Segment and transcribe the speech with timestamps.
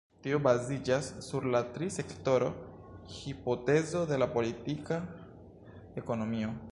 [0.21, 4.99] Tio baziĝas sur la tri-sektoro-hipotezo de la politika
[6.03, 6.51] ekonomio.